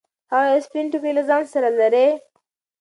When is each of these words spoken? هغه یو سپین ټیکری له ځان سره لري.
هغه 0.31 0.47
یو 0.53 0.65
سپین 0.67 0.85
ټیکری 0.91 1.11
له 1.17 1.23
ځان 1.29 1.43
سره 1.53 1.69
لري. 1.79 2.07